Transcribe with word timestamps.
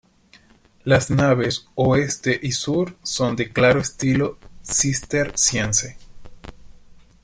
Las 0.83 1.11
naves 1.11 1.67
oeste 1.75 2.39
y 2.41 2.53
sur 2.53 2.97
son 3.03 3.35
de 3.35 3.53
claro 3.53 3.79
estilo 3.81 4.39
cisterciense. 4.63 5.95